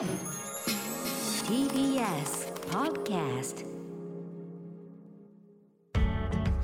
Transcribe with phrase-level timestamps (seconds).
[0.00, 0.08] TBS
[2.70, 3.66] Podcast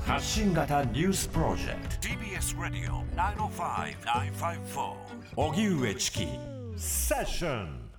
[0.06, 2.08] 発信型ニュースプロジェクト。
[2.08, 4.94] TBS ラディオ905-954
[5.36, 6.26] おぎゅうえちき
[6.78, 7.90] セッション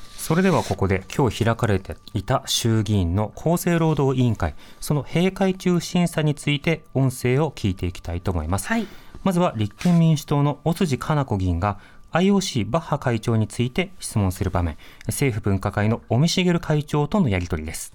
[0.00, 8.66] それではここで今日開かれていた衆議院の厚生労働委員会、その閉会中審査について音声を聞いていきたいと思います。
[8.66, 8.88] はい
[9.22, 11.78] まずは立憲民主党の尾辻かな子議員が
[12.12, 14.76] IOC バッハ会長について質問する場面、
[15.06, 17.92] 政府分科会の尾身茂会長とのやり取りです。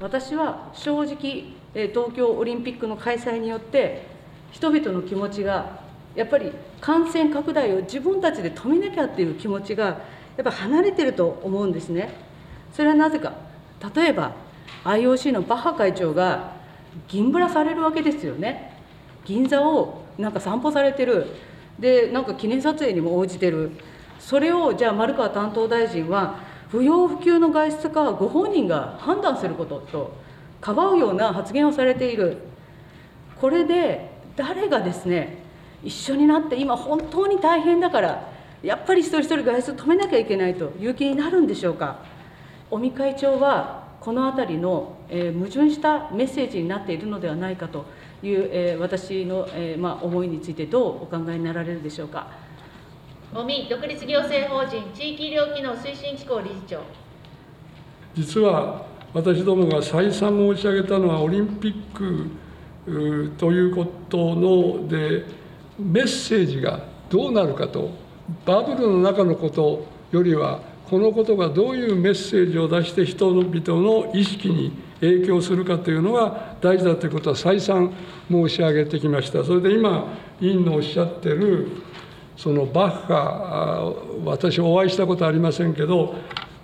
[0.00, 4.06] 私は正直、東京オリンピックの開催によって、
[4.50, 5.80] 人々の気持ちが、
[6.16, 10.00] やっぱり感染拡大を自分たちで止めなきゃっていう気持ちが、や
[10.40, 12.12] っぱ離れてると思うんですね。
[12.72, 13.34] それはなぜか、
[13.94, 14.32] 例えば
[14.84, 16.56] IOC のバッハ会長が
[17.06, 18.76] 銀ブラされるわけですよね。
[19.24, 21.26] 銀座をなんか散歩されてる、
[21.78, 23.72] で、なんか記念撮影にも応じてる、
[24.18, 26.36] それをじゃあ、丸川担当大臣は、
[26.68, 30.12] 不要不急の外出か、ご本人が判断することと、
[30.60, 32.38] かばうような発言をされている、
[33.40, 35.38] これで誰がですね、
[35.82, 38.28] 一緒になって、今、本当に大変だから、
[38.62, 41.96] やっぱり一人一人外出止めなきゃいけないという気になるんでしょうか。
[42.70, 47.84] 尾身会長はこのあたりの、えー矛盾したメッセージになっているのではないかと
[48.22, 52.28] いう、えー私の、えーまあ、思いについてどうお考えになられるでしょうか。
[53.34, 56.80] 尾身独立行政法人地域医療機能推進機構理事長
[58.14, 62.30] 実は私どもが再三申し上げたのはオリンピック
[63.38, 65.24] ということので
[65.78, 67.90] メッセージがどうなるかと
[68.44, 74.72] バブルの中のことよりはこのことがどういうメッセージを出して人々の意識に
[75.02, 77.92] 影響するかというのが大事だということは再三
[78.30, 79.44] 申し上げてきました。
[79.44, 80.06] それで今
[80.40, 81.68] 委員のおっしゃってる
[82.36, 83.92] そのバッハあ
[84.24, 86.14] 私お会いしたことありませんけど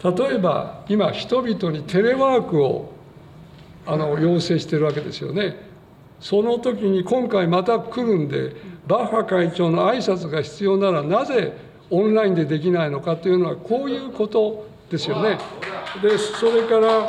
[0.03, 2.93] 例えば今人々にテレワークを
[3.85, 5.67] あの要請してるわけですよね。
[6.21, 8.55] その時に今回また来るんで
[8.87, 11.57] バッハ会長の挨拶が必要ならなぜ
[11.91, 15.39] オンラインでできないのかというのはこういうことですよね。
[16.03, 17.07] でそれから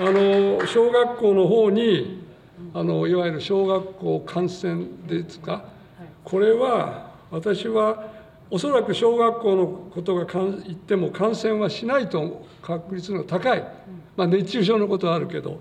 [0.00, 2.24] あの小学校の方に
[2.72, 5.62] あのいわゆる小学校感染ですか？
[6.24, 8.08] これは私は
[8.50, 13.62] おそらく小学校のことが言っても感染はしないと確率の高い、
[14.16, 15.58] まあ、熱中症のことはあるけど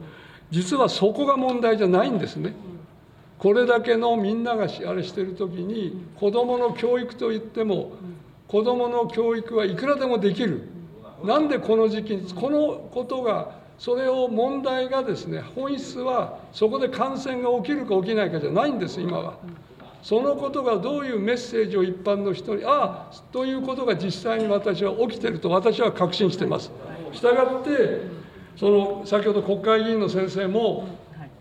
[0.51, 2.53] 実はそこが問題じゃないんですね。
[3.39, 7.91] これだけのみんながしあれしてる時に子どもの教育といっても
[8.47, 10.61] 子どもの教育はいくらでもできる。
[11.25, 19.37] なんでこの時期にこのことがそれを問題がですね本質はそこで感染が起きるか起きないかじゃないんです今は。
[20.03, 26.71] そのことがどういうメッセージを一般の人にああということが実際に私は起きてると私は確信してます。
[27.11, 28.01] したがって
[28.55, 30.87] その先ほど国会議員の先生も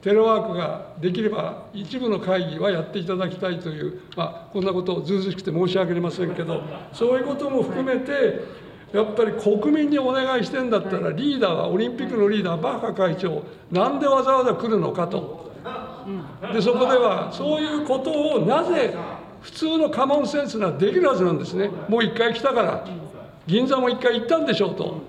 [0.03, 6.62] テレワークができれば一部の会議はやっていただきたいという、まあ、こんなことをずうずしくて申し訳ありませんけど
[6.93, 8.41] そういうことも含めて
[8.93, 15.53] やっぱり国民にお願いしてんだったらリーダーはオリンピックのリーダーバッハ会長なんでわざわざ来るのかと。
[16.53, 18.94] でそこではそういうことをなぜ
[19.43, 21.71] 普通のカモンセンスならできるはずなんですね。
[21.88, 22.84] もう一回来たから。
[23.47, 25.00] 銀座も一回行ったんでしょうと。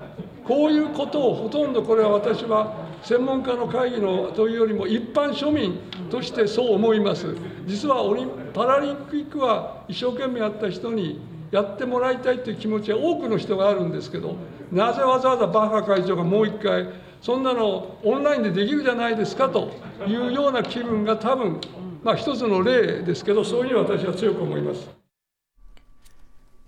[0.46, 2.74] こういうことをほとんどこれは私は
[3.04, 5.80] 専門家の会議のというよりも一般庶民
[6.10, 7.36] としてそう思います。
[7.66, 11.20] 実はオリンパラリンピックは一生懸命やった人に
[11.52, 14.36] やってもらいたいという気持ちは多くの人があるんですけど
[14.72, 16.90] なぜわざわざバッハ会長がもう一回
[17.22, 19.72] そんなのオンラインでできるじゃないですかと
[20.08, 21.60] いうような気分が多分
[22.04, 24.90] まあ一つの例ですけどそういうふうに私は強く思います。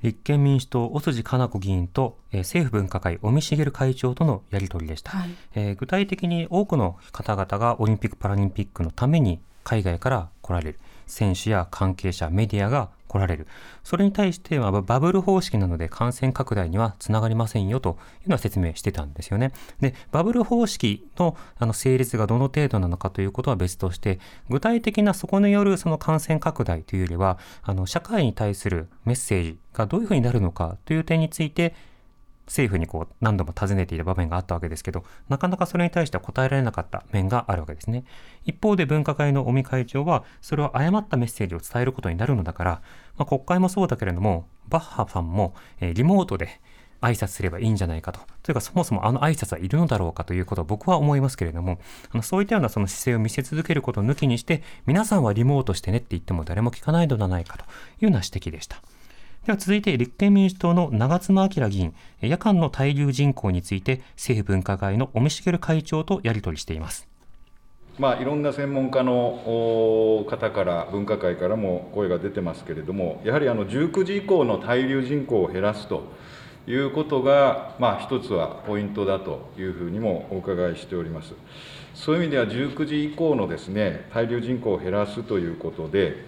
[0.02, 10.80] 立憲民主党、尾辻かな子議員と、えー政府分科会、尾身茂会長とのやり取りでした、はいえー具体的に多くの方々がオリンピック・パラリンピックのために海外から来られる。
[11.08, 13.48] 選手や関係者、メディアが来られる。
[13.84, 19.52] それに対してはバブル方式なので感染拡大にはつながりませんよというのは説明してたんですよね。
[19.82, 31.76] で、バブル方式のあの成立がどの程度なのかということは別として、具体的なそこによるその感染拡大というよりは、あの社会に対するメッセージがどういうふうになるのかという点について、
[32.52, 38.04] 政府にこう何度も尋ねていた場面があったわけですけど、なかなかそれに対しては答えられなかった面があるわけですね。
[38.44, 42.82] 一方で分科会の尾身会長は、それを誤ったメッセージを伝えることになるのだから、
[43.18, 46.60] まあ、国会もそうだけれども、バッハさんも、えリモートで
[47.00, 48.20] 挨拶すればいいんじゃないかと。
[48.44, 51.80] というか、そもそもあの挨拶はいるのだろうかということを僕は思いますけれども、
[52.12, 57.68] あのそういったようなその姿勢を見せ続けることを抜きにして、皆さんはリモートしてねって言っても誰も聞かないのではないかとい
[58.02, 58.82] うような指摘でした。
[59.46, 67.08] では続いて立憲民主党の長妻昭議員、夜間の滞留人口について政府分科会の尾身茂会長とやり取りしています。
[67.98, 76.04] まあ、いろんな専門家の方から分科会からも声が出てますけれどもやはりあの19時以降の滞留人口を減らすと
[76.68, 81.34] いうことが、まあ、一つはポイントだというふうにもお伺いしております。
[81.96, 86.26] そういう意味では、19時以降のですね滞留人口を減らすということで、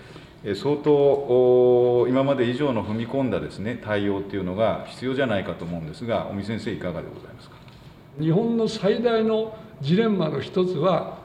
[0.56, 7.56] 相当、今まで以上の踏み込んだですね対応というのが必要じゃないかと思うんですが、尾身先生、いかがでございますか？
[8.20, 11.18] 日本の最大のジレンマの一つは、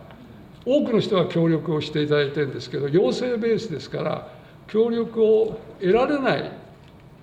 [0.64, 4.28] 多くの人が協力をしていただいてるんですけど、要請ベースですから、
[4.68, 6.52] 協力を得られない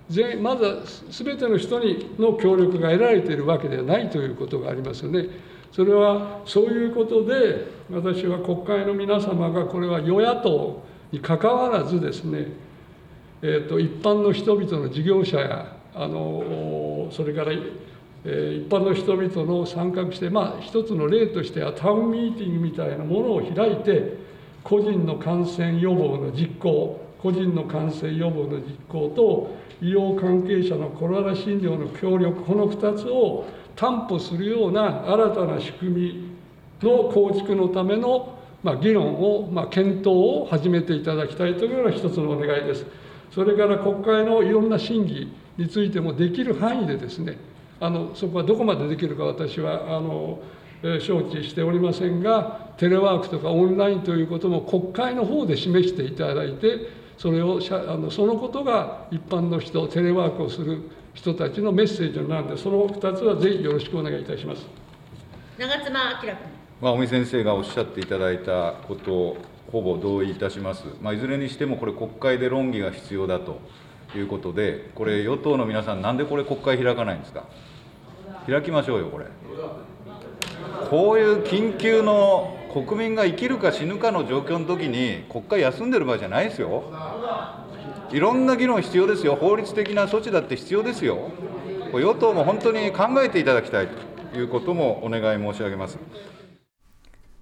[0.09, 0.75] 全まずは
[1.09, 5.29] 全ての人にの協力が得られているわけではないということがありますよね。
[5.71, 12.47] それはそういうことで私は国会の皆様がこれは与野党にかかわらずですね、
[13.41, 24.17] えーと、一般の人々の事業者やあのそれから、えー、一般の人々の参画してまあ一つの例としてはタウンミーティングみたいなものを開いて
[24.63, 36.35] 個人の感染予防の実行個人の感染予防の実行と医療関係者のコロナ診療の協力この2つを担保するような新たな仕組み
[36.81, 42.83] の構築のための、まあ、議論を、まあ、検討を始めていただきたいというのが一つのお願いです。
[43.29, 47.37] それから国会のいろんな審議についてもできる範囲でですね
[47.79, 50.39] あのそこはどこまでできるか私はあの
[50.99, 56.87] 承知しておりませんがテレワークとかオンラインということも国会の方で示していただいて
[57.17, 64.65] それをあのそのことが一般の人テレワークをする人たちのメッセージになるのでその2つはぜひよろしくお願いいたします
[65.57, 69.37] 長妻昭君、まあ、尾身先生がおっしゃっていただいたことを
[69.71, 73.59] ほぼ同意いたします、まあ、いずれにしてもこれ国会で論議が必要だと
[74.15, 77.45] いうことでこれ与党の皆さんなんでこれ国会開かないんですか？
[78.45, 79.25] 開きましょうよこれ。
[80.89, 86.83] こういう緊急の国民が生きるか死ぬかの状況の時に国会休んでる場合じゃないですよ。
[88.11, 89.35] いろんな議論必要ですよ。
[89.35, 91.31] 法律的な措置だって必要ですよ。
[91.93, 93.87] 与党も本当に考えていただきたい
[94.33, 95.97] ということもお願い申し上げます。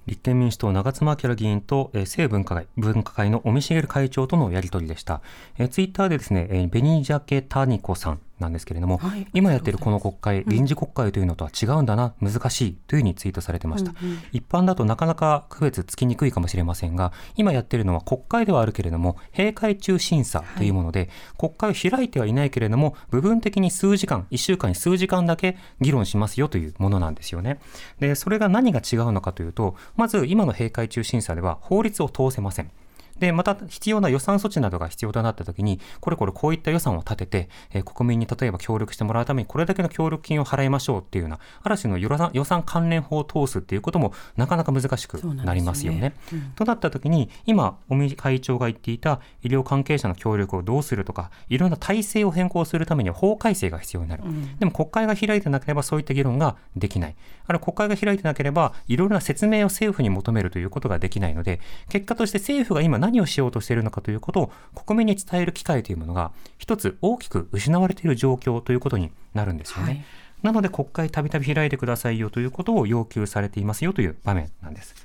[0.06, 5.22] 立憲民主党長妻明議員と、えー、政分科会、分科会の尾身茂会長とのやり取りでした。
[5.58, 27.60] えー、ツイッターでですね、えー、ベニジャケタニコさんなんですけれども、はい、今やっているこの国会、臨時国会というのとは違うんだな、難しいというふうにツイートされてました、うんうん、一般だとなかなか区別つきにくいかもしれませんが、今やっているのは国会ではあるけれども、閉会中審査というもので、はい、国会を開いてはいないけれども、部分的に数時間、1週間に数時間だけ議論しますよというものなんですよね。
[28.00, 32.72] で、それが何が違うのかというと、まず今の閉会中審査では法律を通せません。
[33.20, 46.00] で、また必要な予算措置などが必要となったときに、これこれこういった予算を立てて、えー、国民に例えば協力してもらうためにこれだけの協力金を払いましょうっていうような、ある種の予算予算関連法を通すっていうこともなかなか難しくなりますよね。
[46.00, 54.24] ねうん、となったときに、今、尾身会長が言っていた医療関係者の協力をどうするとか、いろんな体制を変更するためには法改正が必要になる。
[54.26, 57.16] うん、でも国会が開いてなければそういった議論ができない。
[57.46, 61.60] あるいは国会が開いてなければ、いろいろな説明を政府に求めるということができないので、
[61.90, 69.86] 結果として政府が今何をしようとしているのかということを国民に伝える機会というものが一つ大きく失われている状況ということになるんですよね。
[69.86, 70.04] はい、
[70.44, 74.96] なので国会たびたび開いてくださいよということを要求されていますよという場面なんです。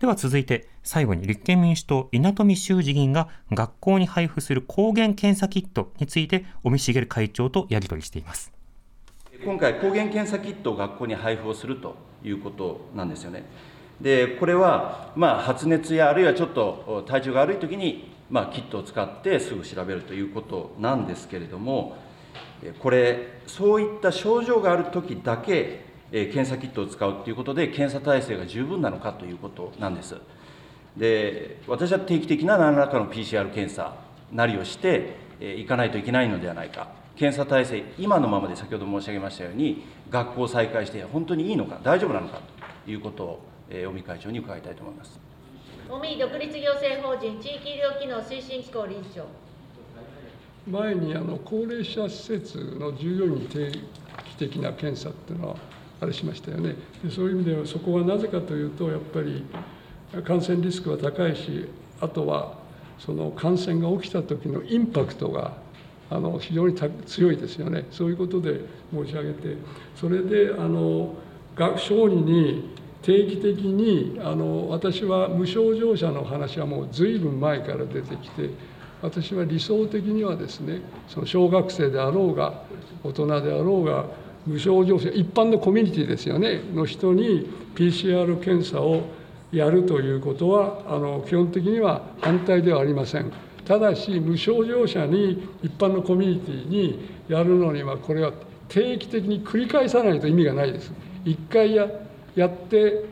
[0.00, 8.50] では続いて最後に立憲民主党稲富修二議員が学校に配布する抗原検査キットについて尾身茂会長とやり取りしています。
[9.44, 13.44] 今回抗原検査キットを学校に配布をするということなんですよね。
[14.02, 21.98] でこれは、ま、発熱やあるいはちょっと体調が悪い時にまあ、キットを使ってすぐ調べるということなんですけれども、
[22.78, 30.16] これ、そういった症状があるときだけ、検査キットを使うということで、検査体制が十分なのかということなんです。
[30.96, 33.94] で私は定期的な何らかの PCR 検査
[34.30, 42.40] なりをしていかないといけないのではないか、検査体制、今のままで先ほど申し上げましたように、学校を再開して本当にいいのか、大丈夫なのか
[42.86, 43.51] ということ
[43.86, 45.18] を、尾身会長に伺いたいと思います。
[45.88, 49.26] 尾身独立行政法人地域医療機能推進機構理事長。
[50.70, 55.56] 前にあの高齢者施設の従業員に定期的な検査っていうのは
[56.00, 56.76] あれしましたよね。
[57.02, 59.44] でそういう意味ではそこはなぜかというとやっぱり
[60.24, 61.68] 感染リスクは高いし
[62.00, 62.54] あとは
[62.98, 65.56] その感染が起きた時のインパクトが
[66.10, 66.76] あの非常に
[67.06, 67.86] 強いですよね。
[67.90, 68.60] そういうことで
[68.92, 69.56] 申し上げて
[69.96, 71.14] それであの
[71.76, 72.70] 小児に
[73.02, 78.50] 定期的にあの私は無症状者の話はもう随分前から出てきて
[79.02, 82.62] 私は理想的にはですねその小学生であろうが
[83.02, 84.06] 大人であろうが
[84.46, 89.02] 無症状者一般のコミュニティですよねの人に PCR 検査を
[89.52, 93.30] やるということはあの基本的には反対ではありません。
[93.66, 98.32] ただし無症状者に一般のコミュニティにやるのにはこれは
[98.68, 100.90] 定期的に繰り返さないと意味がないです。
[101.24, 101.86] 一回や
[102.34, 103.04] やって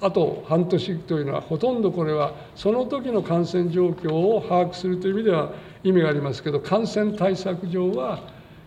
[0.00, 5.52] あと半年というのはほとんどこれはその時の感染状況を把握するという意味では
[5.84, 8.20] 意味がありますけど感染対策上は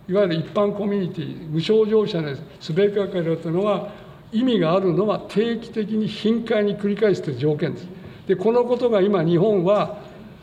[0.08, 3.92] いわゆる一般コミュニティ無症状者ですべかかるというのは
[4.32, 7.86] 意味があるのは定期的に頻回に繰り返すという条件です。
[8.26, 9.98] でこのことが今日本は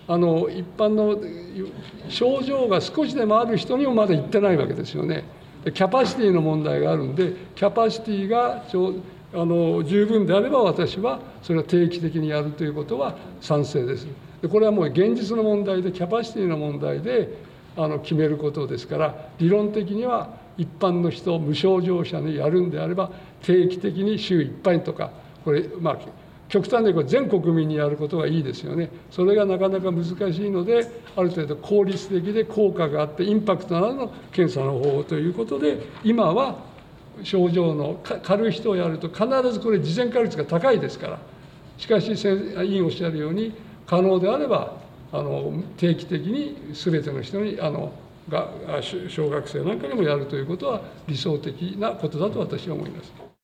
[0.07, 1.17] あの一般の
[2.09, 5.25] 症状が少しでもある人にもまだ行ってないわけですよね。
[5.65, 8.63] キャパシティの問題があるんでキャパシティが
[9.33, 14.07] あの十分であれば私はそれは定期的にやるということは賛成です。
[14.41, 17.37] でこれはもう現実の問題でキャパシティの問題で
[17.75, 23.11] あの決めることですから理論的には一般の人無症状者にやるんであれば
[23.43, 25.11] 定期的に週1回とか
[25.45, 25.97] これまあ
[26.49, 36.57] 極端にこれ全国民にやることがいいですよねそれがなかなか難しいのである程度効率的で効果があってインパクトのあるの検査の方法ということで今は
[37.23, 41.19] 症状の軽い人をやると必ずこれ事前化率が高いですから
[41.77, 43.53] しかし委員おっしゃるように
[43.85, 44.77] 可能であれば
[45.11, 47.91] あの定期的に全ての人にあの
[48.29, 48.49] が
[49.07, 53.36] 小学生なんかにもやるということは理想的なことだと私は思います。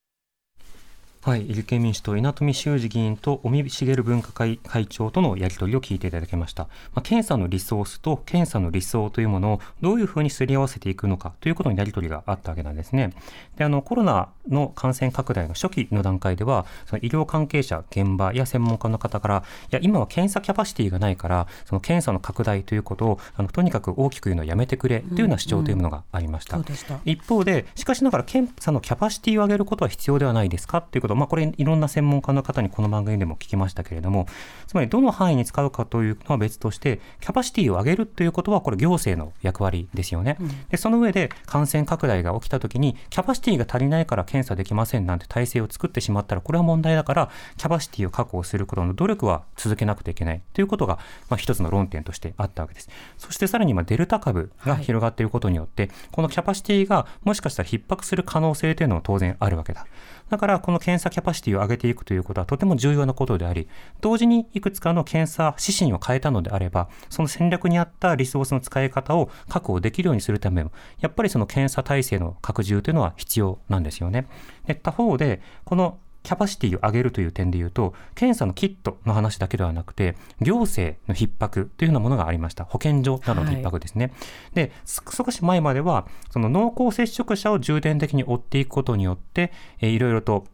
[1.24, 6.64] はい、立憲民主党、稲富修二議員と尾身茂分科会会長とのやり取りを聞いていただきました。
[6.64, 13.14] まあ、検査のリソースと検査の理想というものをどういうふうにすり合わせていくのかということにやり取りがあったわけなんですね。
[13.56, 26.58] で、あの、コロナの感染拡大の初期の段階では、その医療関係者、現場や専門家の方から、いや、今は検査キャパシティがないから、その検査の拡大ということを、あの、とにかく大きく言うのをやめてくれというような主張というものがありました。
[26.58, 34.28] うんうん、した一方で、しかしながら検査のキャパシティを上げることは必要ではないですかということまあ、これ、いろんな専門家の方にこの番組でも聞きましたけれども、
[34.68, 40.38] つまりどの範囲に使うかというのは別として、キャパシティを上げるということは、これ行政の役割ですよね。
[40.40, 52.90] うん、で、その上で感染拡大が起きたときに、キャパシティが足りないから検査できませんなんて体制を作ってしまったら、これは問題だから、キャパシティを確保することの努力は続けなくてはいけないということが、まあ、一つの論点としてあったわけです。
[53.18, 59.86] そしてさらに今、デルタ株が広がっていることによって、はい、このキャパシティがもしかしたら逼迫する可能性というのは当然あるわけだ。
[60.34, 63.68] だからこの検査キャパシティを上げていくということはとても重要なことであり、
[64.02, 70.72] 同時にいくつかの検査指針を変えたのであれば、その戦略に合ったリソースの使い方を確保できるようにするためも、
[71.02, 74.26] やっぱりその検査体制の拡充というのは必要なんですよね。
[74.66, 82.64] で他方で、このキャパシティを上げるという点で言うと、検査のキットの話だけではなくて、行政の逼迫というようなものがありました。
[82.64, 84.06] 保健所などの逼迫ですね。
[84.06, 90.46] はい、で、少し前までは、その濃厚接触者を重点的に追っていくことによって、えー、いろいろと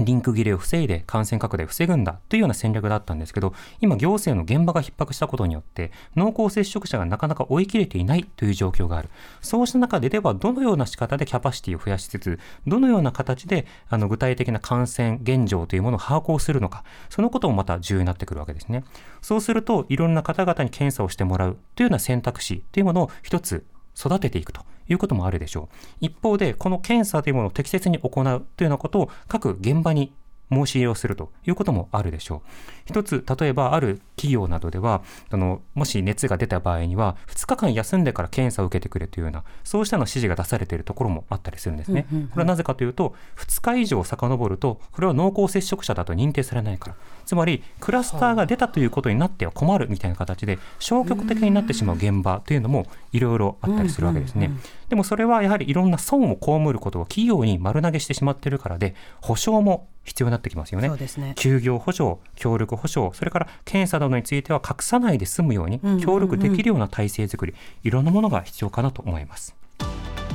[0.00, 9.08] リンク切れを防いで感染拡大を防ぐんだというような戦略だったんですけど、今行政の現場が逼迫したことによって、濃厚接触者がなかなか追い切れていないという状況がある。
[9.40, 18.84] そうした中でではどのような仕方でキャパシティを増やしつつ、どのような形であの具体的な感染現状というものを把握をするのか、そのこともまた重要になってくるわけですね。
[19.22, 23.64] そうすると、いろんな方々に検査をしてもらうというような選択肢というものを一つ
[23.96, 25.76] 育てていくということもあるでしょう。
[26.00, 28.24] 一方で、この検査というものを適切に行う
[28.56, 30.12] というようなことを各現場に
[30.52, 32.48] 申し入れをするということもあるでしょう。
[32.86, 42.06] 一つ、例えばある企業などでは、あの、もし熱が出た場合には、2日間休んでから検査を受けてくれというような、そうしたの指示が出されているところもあったりするんですね。
[42.30, 46.96] これはなぜかというと、2日以上遡ると、これは濃厚接触者だと認定されないから。
[47.24, 54.50] つまり、クラスターが出たということになっては困るみたいな形で、消極的になってしまう現場というのもいろいろあったりするわけですね。
[54.88, 60.88] でもそれはやはりいろんな損を被ることを企業に丸投げしてしまっているからで、保証も必要になってきますよね。
[60.88, 69.54] ね休業補助、協力補助、それから検査などについては隠さないで済むように協力できるような体制づくり、いろんなものが必要かなと思います。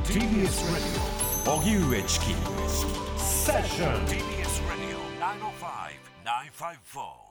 [0.06, 1.10] TBS Radio
[1.46, 2.26] 荻上チキ
[3.18, 4.39] セッション
[6.60, 7.29] five four.